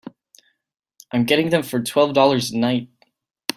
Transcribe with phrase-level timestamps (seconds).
[1.11, 2.89] I'm getting them for twelve dollars a night.